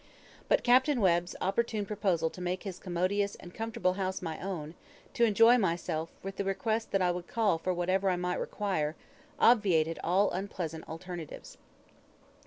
But 0.49 0.63
Capt. 0.63 0.87
Webb's 0.89 1.35
opportune 1.41 1.85
proposal 1.85 2.31
to 2.31 2.41
make 2.41 2.63
his 2.63 2.79
commodious 2.79 3.35
and 3.35 3.53
comfortable 3.53 3.93
house 3.93 4.19
my 4.19 4.39
own; 4.41 4.73
to 5.13 5.25
enjoy 5.25 5.59
myself, 5.59 6.09
with 6.23 6.37
the 6.37 6.43
request 6.43 6.89
that 6.89 7.03
I 7.03 7.11
would 7.11 7.27
call 7.27 7.59
for 7.59 7.71
whatever 7.71 8.09
I 8.09 8.15
might 8.15 8.39
require, 8.39 8.95
obviated 9.39 9.99
all 10.03 10.31
unpleasant 10.31 10.89
alternatives. 10.89 11.59